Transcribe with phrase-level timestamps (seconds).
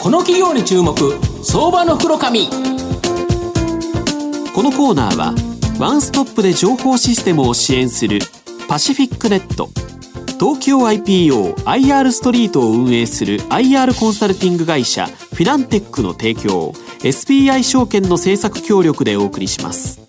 [0.00, 0.94] この企業に注目。
[1.42, 2.48] 相場の袋紙。
[4.54, 5.34] このコーナーは
[5.80, 8.20] ワンストップで情報システムを支援する
[8.68, 9.70] パシフィックネット。
[10.38, 20.00] 東京 IPOIR ストリートを運営する IR コンサルティング会社フィナンテックの提供 SBI 証券の政策協力でお送りします。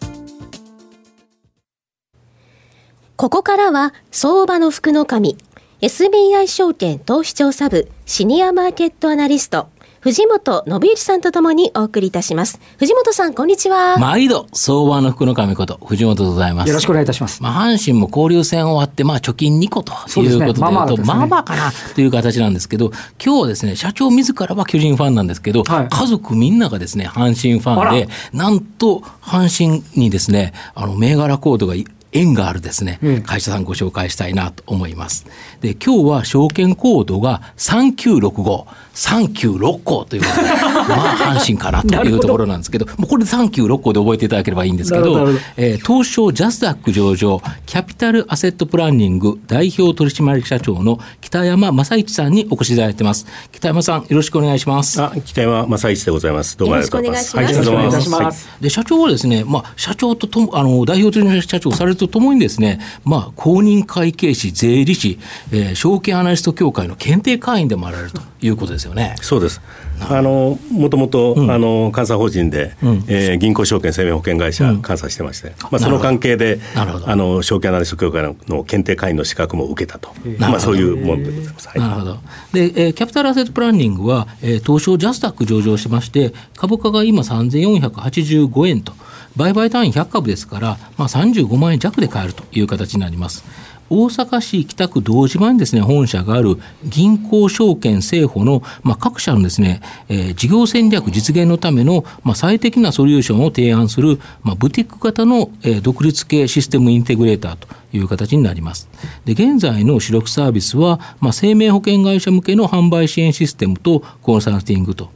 [3.16, 5.36] ここからは相場の福の神
[5.82, 9.68] SBI 証券投資調査部シニアマーケットアナリスト
[10.02, 12.62] 藤本信之さんとともにお送りいたします。
[12.78, 13.98] 藤本さん、こんにちは。
[13.98, 16.70] 毎度、相場の福の神こと、藤本でございます。
[16.70, 17.44] よろしくお願いいたします。
[17.44, 19.92] まあ、阪神も交流戦終わって、まあ、貯金2個と
[20.22, 22.92] いうことで、まあまあ、ね、まあまあかなという形なんですけど、
[23.22, 31.76] 今日はですね、社長自らは巨人ファンなんですけど、はい、家族みんながですね、阪神ファンで、なんと、阪神にですね、あの、銘柄コードが
[32.12, 35.26] 縁があるですね、会社さんご紹介したいなと思います。
[35.62, 53.28] で、今日は証券コードが3965、396項ということで、 まあ、阪神かなというところなんですけど、もうこれで396項で覚えていただければいいんですけど、どえー、東証ジャスダック上場、キャピタルアセットプランニング代表取締役社長の北山正一さんにお越しいただいてます。
[53.52, 55.02] 北山さん、よろしくお願いします。
[55.02, 56.58] あ北山正一でございます。
[56.58, 57.52] どうもよろしくお願いします。
[57.54, 58.50] よろしくお願いします。
[58.60, 65.20] で、社長はですね、まあ、社長ととあの代表取締役社長されるとともにですね、まあ、公認会計士、税理士、
[65.52, 69.16] えー、証券アナリスト協会の検定会員でもあられるということですよね。
[69.22, 69.62] そうです。
[70.10, 81.78] あのもともと、あの監査法人で、うん、えー、銀行証券生命保険会社監査してまして、うん、まあ、その関係であの証券アナリスト協会の検定会員の資格も受けたと、まあ、そういうものでございます。
[81.78, 82.18] なるほど。
[82.54, 88.94] で、えー、キャピタルアセットプランニングは、えー、東証ジャスタック上場しまして株価が今3485円と
[89.36, 93.44] 売買単位100株ですから、まあ、35万円弱で買えるという形になります。
[93.90, 108.90] 大阪市北区道島にですね、本社がある銀行証券政府の、まあ、各社のですね、えー、事業戦略実現のための、まあ、最適なソリューションを提案する、まあ、ブティック型の、えー、独立系システムインテグレーターという形になります。
[109.26, 115.10] で現在の主力サービスは、まあ、生命保険会社向けの販売支援システムとコンサルティングと。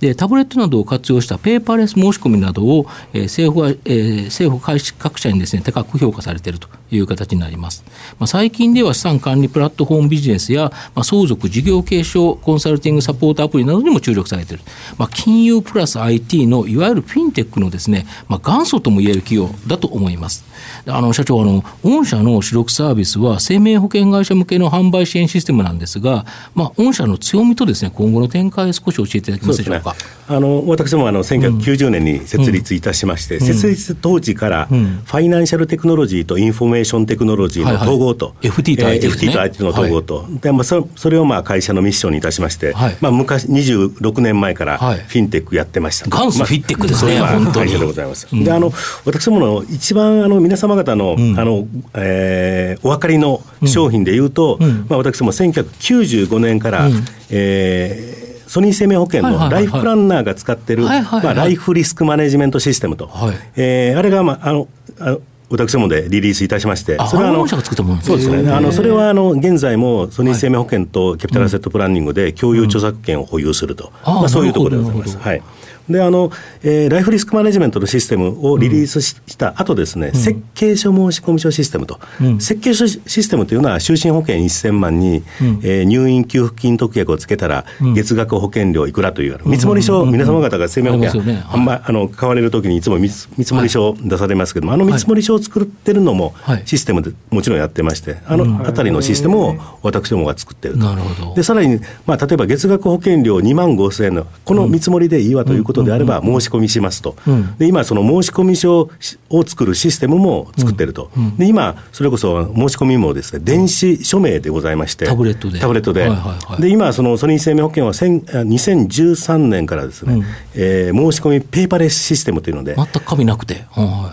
[0.00, 7.84] でタブレットなどを活用したペーパーレス申し込みなどを、えー、政府は、えー、政府各社にですね高く評価されているという形になります。
[8.18, 14.62] まあ、最近では資産管理プラットフォームビジネスや、まあ、相続事業承継コンサルティングサポートアプリなどにも注力されている、
[14.98, 20.44] まあ、金融プラス IT のいわゆるフィンテックのですね、まあ、元祖ともいえる企業だと思います。
[20.86, 26.24] あの社長あの御社の主力サービスは生命保険会社向けの販売支援システムなんですが、
[26.54, 29.85] まあ、御社の強みとですね今後の展開少し教えていただけますでしょうか？
[30.28, 47.70] あの私もあの1990年に設立いたしまして、うん、設立当時から、 Financial Technology と Information Technology の統合と、はいはい、FT と IT、ね、FT と IT の統合と、はい、でまあ、そそれをまあ会社のミッションにいたしまして、はい、まあ、昔26年前からフィンテックやってました、元祖フィンテックですね、まあ、本当に。
[47.70, 48.26] 会社でございます。
[48.32, 48.72] うん、であの
[49.04, 54.58] 私どもの一番あの皆様方の,、あのえー、お分かりの商品でいうと、
[54.88, 64.68] まあ、私ども1995年から、うん、えーソニー生命保険のライフプランナーが使ってる、まあ、ライフリスクマネジメントシステムと、はい、えー、あれが、まあ、あの
[64.98, 68.50] あの私どもでリリースいたしまして、それはあのそうですね。
[68.50, 75.18] あのそれはあの現在もソニー生命保険とキャピタルアセットプランニングで共有著作権を保有すると、まあそういうところでございます。
[75.18, 75.42] はい。
[75.88, 76.30] であの、
[76.62, 87.64] えー、ライフリスクマネジメントのシステムをリリースした後ですね、うん、設計書申込書システムと、うん、設計書システムというのは、就寝保険1000万に、うん、えー、入院給付金特約をつけたら、
[87.94, 101.34] 月額保険料いくらという、見積書、皆様方が生命保険、ね、あんまあの買われるときにいつも見積書を出されますけども、あの見積書を作ってるのも、システムでもちろんやってまして、あのあたりのシステムを私どもが作ってると。
[101.34, 107.16] でさらに、まあ、例えば月額保険料2万5千円の、この見積もりでいいわということであれば申し込みしますと、
[107.58, 108.90] で今その申し込み書
[109.30, 115.60] を作るシステムも作ってると、で今それこそ申し込みもですね電子署名でございまして、タブレットで。
[115.60, 116.10] タブレットで、
[116.58, 120.24] で今そのソニー生命保険は2013年からですね、うん、
[120.54, 122.74] えー、申し込みペーパーレスシステムというので。
[122.74, 123.64] 全く紙なくて、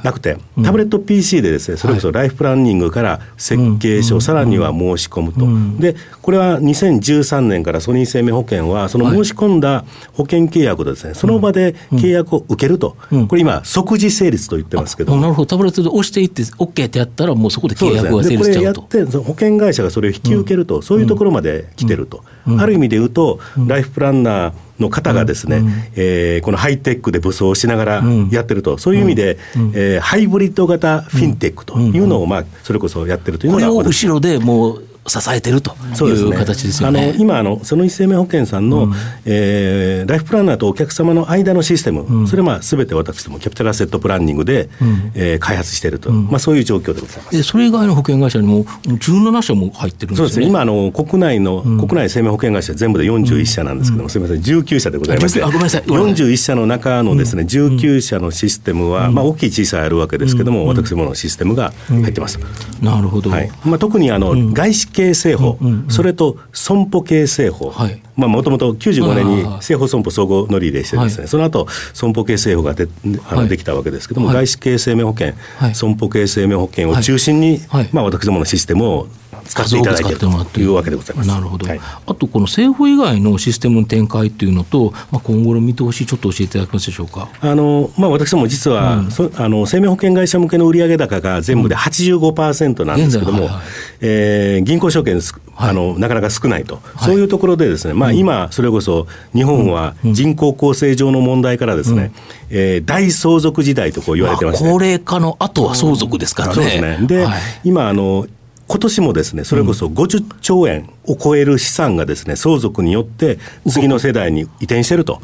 [0.03, 0.37] なくて。
[0.63, 18.81] タブレット PC でですねそれこそライフプランニングから設計書、さらには申し込むと、でこれは2013年からソニー生命保険はその申し込んだ保険契約をですねその場で契約を受けると、うん、これ今、即時成立と言ってますけど、なるほど、タブレットで押していって、OK ってやったら、もうそこで契約が成立しちゃうと。
[18.81, 22.24] これやって、保険会社がそれを引き受けると、そういうところまで来てると、
[22.57, 35.75] ある意味で言うと、ライフプランナー、の方がですね、うん、えー、このハイテックで武装しながらやってると、うん、そういう意味で、うん、えー、ハイブリッド型フィンテックというのを、まあ、それこそやってるというのが、これを後ろでもう支えてると
[36.07, 37.09] いう形ですよね。
[37.09, 38.94] あの今あの、その一生命保険さんの、うん、
[39.25, 47.44] えー、ライフプランナーとお客様の間のシステム、うん、それはすべて私どもキャピタルアセットプランニングで、うん、えー、開発していると、うん、まあ、そういう状況でございます。
[47.44, 50.23] それ以外の保険会社にも17社も入ってるんですね。
[50.23, 55.83] そうですね、今あの、国内の、国内生命保険会社全部で41社なんですけども、すみません、19社でございまして、あごめんなさい。
[55.83, 62.39] 41社の中のですね、19社のシステムは、まあ、大きい、小さいあるわけですけども、私どものシステムが入ってます。
[62.81, 63.51] なるほど、はい。
[63.65, 65.57] まあ、特にあの、外資系製法、
[65.89, 72.88] それと損保系製法、はいもともと95年に製法損保総合乗り入れしてですね、はい、その後損保系製法がで
[73.30, 75.33] あのできたわけですけども、外資系生命保険、
[75.74, 77.60] 損保系生命保険を中心に、
[77.92, 79.07] まあ、私どものシステムを
[79.45, 80.18] 使っていただいている。
[80.54, 81.27] というわけでございます。
[81.27, 81.68] なるほど。
[81.68, 87.30] はい、あとこの政府以外のシステムの展開っていうのと、まあ今後の見通しちょっと教えていただけますでしょうか？
[87.42, 93.63] あのまあ私ども実は、うん、あの生命保険会社向けの売上高が全部で85%なんですけども、うんはいはい、
[94.01, 95.19] えー、銀行証券
[95.55, 102.11] あのなかなか少ないと、はい、そういうところでですね、まあ今それこそ日本は人口構成上の問題からですね、
[102.50, 106.55] うん、えー、大相続時代とこう言われてます、ね、高齢化の後は相続ですからね。
[106.55, 107.07] そうですね。
[107.07, 108.27] で、はい、今あの
[108.67, 113.38] 今年もですね、それこそ50兆円を超える資産がですね、相続によって
[113.69, 115.21] 次の世代に移転してると。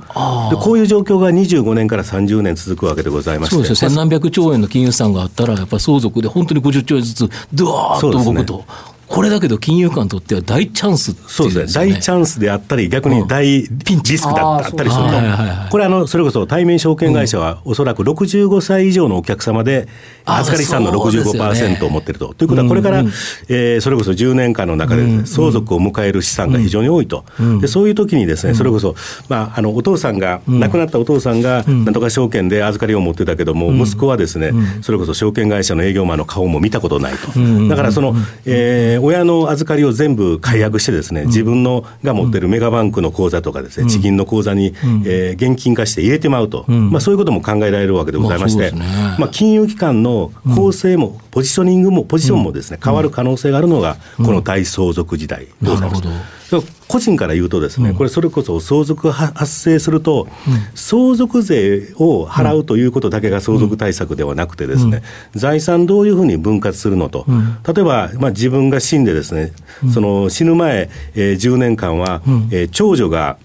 [0.52, 3.56] でこういう状況が25年から30年続くわけでございまして。
[3.56, 3.90] そうですよ。
[3.90, 8.66] 千何百兆円の金融資産があったら、やっぱり相続で本当に50兆円ずつ、ドワーッと動くと。
[9.10, 19.88] これだけど金融機関にとっては大チャンス、ね、そうですね、大チャンスであったり、逆に大リスクだったりすると、これあの、それこそ対面証券会社は、おそらく65歳以上のお客様で、
[20.26, 22.30] 預かり資産の65%を持っていると。
[22.30, 23.14] ね、ということは、これから、うんうん、
[23.50, 27.26] えー、それこそ10年間の中で、ね、相続を迎える資産が非常に多いと、
[27.62, 28.96] でそういう時にですね、それこそ、
[29.28, 34.52] まあ、あのお父さんが、亡くなったお父さんが、なんとか証券で預かりを持ってたけども、息子はですね、
[34.82, 37.28] それこそ証券会社の営業マンの顔も見たことないと。
[37.68, 38.16] だからその、
[38.46, 44.74] えー、親の預かりを全部解約してですね、自分のが持ってるメガバンクの口座とかですね、地銀の口座に、
[45.06, 48.72] えー、現金化して入れてまうと、まあ、そういうことも考えられるわけでございまして、
[49.18, 56.79] まあ、金融機関の構成も、ポジショニングも、ポジションもですね、変わる可能性があるのが、この大相続時代でございます。
[56.90, 60.28] 個人から言うとですね、これそれこそ相続発生すると、
[60.74, 65.04] 相続税を払うということだけが相続対策ではなくてですね、
[65.36, 67.28] 財産どういうふうに分割するのと、
[67.72, 69.52] 例えば、まあ、自分が死んでですね、
[69.94, 73.38] その死ぬ前、えー、10年間は、えー、長女が、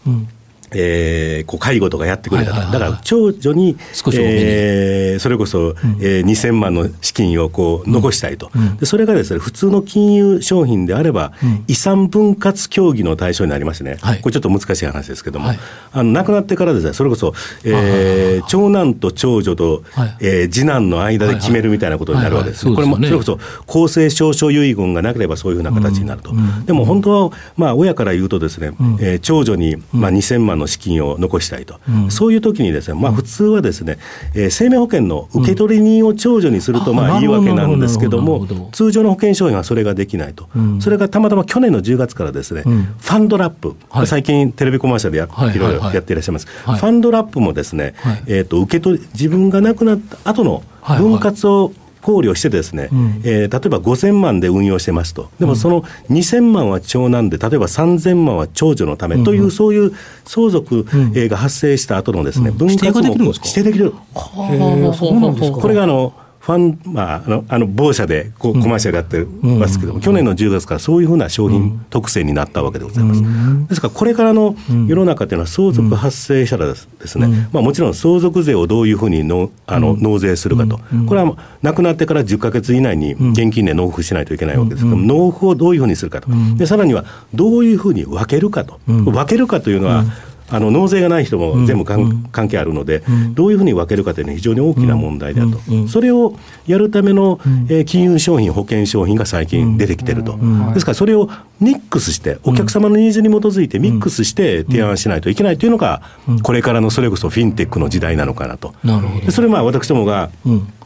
[0.74, 3.76] えー、こう介護とかやってくれたと、だから長女に、
[4.12, 15.58] えー、それこそ、うん、えー、2000万の資金をこう残したいと、うん、で、それがですね普通の金融商品であれば、うん、遺産分割協議の対象になりましてね、はい、これちょっと難しい話ですけども、はい、
[15.92, 17.34] あの亡くなってからですね、それこそ、
[17.64, 26.32] えー、長男と長女と、はい、えー、次男の間で決めるみたいなことになるわけです、これもそれこそ公正証書遺言がなければそういうふうな形になると、
[26.66, 33.98] でも本当は、まあ、親から言うとですね、うん、えー、長女に、まあ、2000万のの資金を残したいと、うん、そういう時にですね、まあ、普通はですね、
[34.34, 47.94] えー、生命保険の受取人を長女にするとまあいいわけなんですけども、通常の保険商品はそれができないと、うん、それがたまたま去年の10月からですね、ファンドラップ、はい、最近テレビコマーシャルでや、はい、いろいろやっていらっしゃいます、はい、ファンドラップもですね、
[48.26, 50.62] えーと、受け取り自分が亡くなった後の
[50.98, 51.72] 分割を、
[52.04, 59.92] 考慮してですね、うん、えー、例えば5000万で運用してますと、でもその2000万は長男で、例えば3000万は長女のためという、そういう
[60.26, 63.94] 相続、が発生した後のですね、分割も指定できる。
[64.12, 66.12] これがあの
[66.44, 73.22] ファン、まあ、あの、あの某社でこうコマーシャルやってますけども、去年の10月からそういうふうな商品特性になったわけでございます。
[73.68, 74.54] ですから、これからの
[74.86, 90.04] 世の中というのは相続発生したらですね、まあ、もちろん相続税をどういうふうにのあの納税するかと、これは亡くなってから10か月以内に現金で納付しないといけないわけですけども、納付をどういうふうにするかと、でさらにはどういうふうに分けるかと、分けるかというのは、
[90.50, 95.58] あの納税がない人も全部かん、うん、関係あるので、うん、どういうふうに分けるかというのは非常に大きな問題だと、
[95.88, 96.36] それを
[96.66, 100.38] やるための、えー、金融商品、保険商品が最近出てきてると、
[100.74, 106.02] ですからそれをミックスして、お客様のニーズに基づいてミックスして提案しないといけないというのが、
[106.42, 108.74] これからのそれこそフィンテックの時代なのかなと。
[108.84, 109.32] なるほど。
[109.32, 110.30] それまあ私どもが、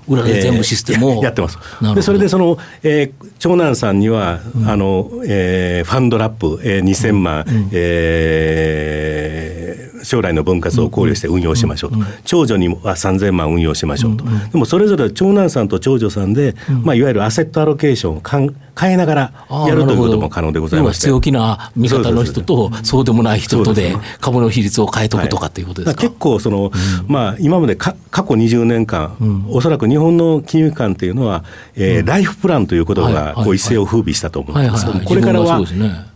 [0.08, 1.58] 裏で全部システムを、えー、やってます。
[1.94, 19.32] でそれでその、えー、長男さんには、うん、あのえー、ファンドラップ、えー、2000万、うん、えー、将来の分割を考慮して運用しましょうと、うん、長女には3000万運用しましょうと、でもそれぞれ長男さんと長女さんで、まあ、いわゆるアセットアロケーションを考変えながら
[19.66, 21.08] やるということも可能でございまして。
[21.08, 31.44] 強気な味方の人とそうでもない人とで株の比率を変えとくとかっていうことですか、はい、結構その、うん、まあ、今までか過去20年間、うん、おそらく日本の金融機関っていうのは、
[31.76, 35.60] えー、うん、ライフプランということがこう一世を風靡したと思うんですけど、これからは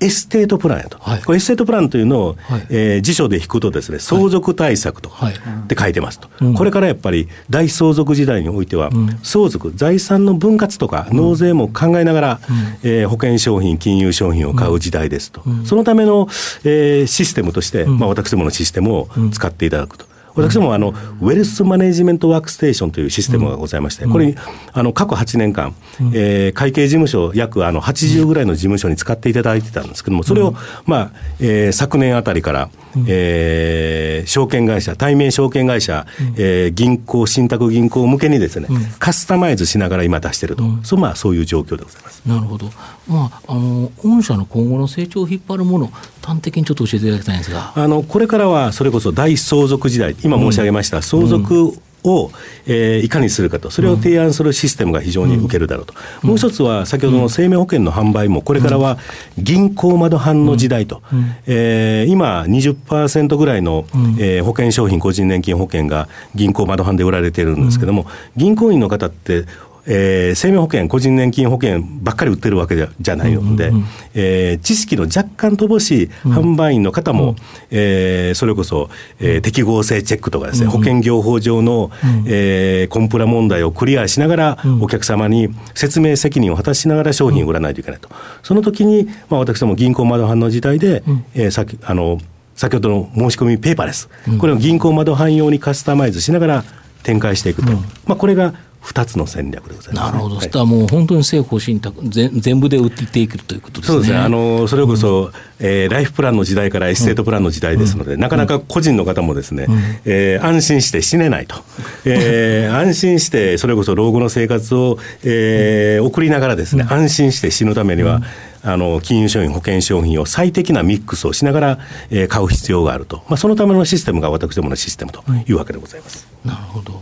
[0.00, 8.90] エステートプランやと、はい、これエステートプランというのを、はい、えー、辞書で引くとですね相続対策と、はい、って書いてますと、これからやっぱり大相続時代においては、
[9.22, 12.51] 相続財産の分割とか納税も考えながら、うん、
[12.82, 16.28] えー、保険商品金融商品を買う時代ですと、そのための、
[16.64, 20.11] えー、システムとして、まあ、私どものシステムを使っていただくと。
[20.34, 20.88] 私どもあの、
[21.20, 24.34] Wealth Management Workstation というシステムがございまして、これ、
[24.72, 25.74] あの過去8年間、
[26.14, 30.54] えー、会計事務所、約あの80ぐらいの事務所に使っていただいてたんですけども、それを、
[30.86, 31.10] まあ
[31.40, 32.70] えー、昨年あたりから、
[33.06, 42.22] えー、証券会社、対面証券会社、えー、銀行、信託銀行向けにですね、カスタマイズしながら今出していると、そうまあ、そういう状況でございます。
[42.26, 42.70] なるほど、
[43.08, 47.72] まあ、あの御社の今後の成長を引っ張るもの、端的にちょっと教えていただきたいんですが。
[47.74, 51.74] あのこれからはそれこそ大相続時代、今申し上げました、相続
[52.04, 52.30] を、
[52.66, 58.98] えー、いかにするかと、それを提案するシステムが非常に受けるだろうと、うん、もう一つは、先ほどの生命保険の販売も、これからは
[59.38, 63.86] 銀行窓販の時代と、うん、えー、今、20%ぐらいの、
[64.18, 69.44] えー、保険商品、個人年金保険が銀行窓販で売られてるんですけども、銀行員の方って、
[69.86, 73.84] えー、生命保険、個人年金保険ばっかり売ってるわけじゃじゃないので、うんうん、
[74.14, 77.36] えー、知識の若干乏しい販売員の方も、うん、
[77.70, 80.70] えー、それこそ、えー、適合性チェックとかですね、うん。
[80.70, 88.08] 保険業法上の、うん、えー、コンプラ問題をクリアしながら、お客様に説明責任を果たしながら商品を売らないといけないと。
[88.42, 92.20] その時に、まあ、私ども銀行窓販の時代で、うん、えー、さあの
[92.54, 94.08] 先ほどの申し込みペーパーです、
[94.38, 96.64] これを銀行窓販用にカスタマイズしながら
[97.02, 97.72] 展開していくと、
[98.06, 103.94] まあ、これが2つの戦略でございます、ね、なるほど、はい、もう本当に政府信託全部で売っていくということですね。
[103.94, 104.18] そうですね。
[104.18, 111.56] あのそれこそ、うん、えー、ライフプランの時代からエステートプランの時代ですので、うん、なかなか個人の方もですね、うん、えー、安心して死ねないと、
[112.04, 118.20] えー、 安心してそれこそ老後の生活を、えー、送りながらですね、安心して死ぬためには、
[118.64, 121.78] あの金融商品、保険商品を最適なミックスをしながら、
[122.10, 126.26] えー、買う必要があると、まあ、そのためのシステムが私どものシステムというわけでございます。
[126.44, 127.00] なるほど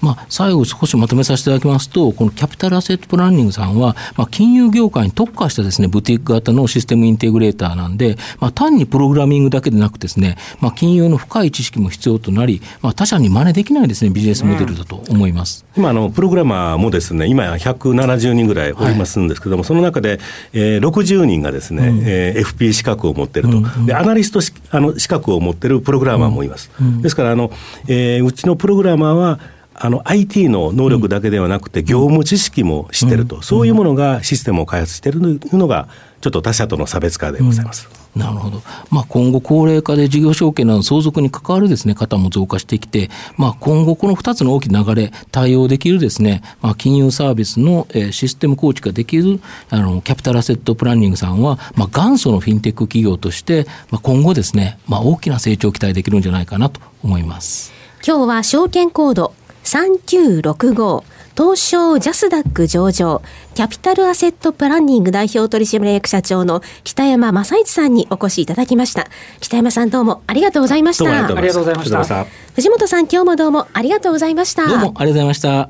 [0.00, 15.64] まあ、最後少しまとめさせていただきますと、このキャピタルアセットプランニングさんは、まあ、金融業界に特化したですね、ブティック型のシステムインテグレーターなんで、まあ、単にプログラミングだけでなくですね、まあ、金融の深い知識も必要となり、まあ、他社に真似できないですね、ビジネスモデルだと思います。
[15.76, 20.20] うん、今、あの、プログラマーもですね、今170人ぐらいおりますんですけども、はい、その中で、
[20.52, 23.64] えー、60人がですね、うん、えー、FP 資格を持っていると、うん。
[23.64, 26.70] うん、で、アナリストあの資格を持っているプログラマーもいます。
[26.80, 26.86] うん。
[26.86, 27.50] うん、ですから、あの、
[27.88, 29.40] えー、うちのプログラマーは、
[29.78, 35.88] あの IT の能力だけではなくて、業務知識も知ってると、そういうものがシステムを開発しているのが、
[36.20, 37.88] ちょっと他社との差別化でございます。
[38.16, 57.72] うん、なるほど、まあ、今後、高齢化で事業承継など相続に関わるです、ね、方も増加してきて、まあ、今後、この2つの大きな流れ、対応できるですね、まあ、金融サービスの、えー、システム構築ができるあのキャピタルアセットプランニングさんは、まあ、元祖のフィンテック企業として、まあ、今後ですね、まあ、大きな成長を期待できるんじゃないかなと思います。
[58.06, 59.34] 今日は証券コード
[59.66, 61.04] 3965
[61.36, 63.20] 東証ジャスダック上場
[63.54, 69.08] キャピタルアセットプランニング代表取締役社長の北山正一さんにお越しいただきました。
[69.40, 71.10] 北山さんどうもありがとうございました。
[71.10, 72.26] ありがとうございました。
[72.54, 74.66] 藤本さん今日もどうもありがとうございました。
[74.68, 75.68] どうもありがとうございました。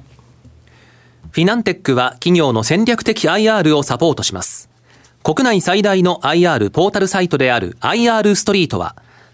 [1.31, 4.69] フィナンテックは企業の戦略的 IR をサポートします。
[5.23, 8.95] 国内最大の IR ポータルサイトである IR ストリートは